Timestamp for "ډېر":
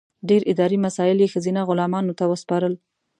0.29-0.41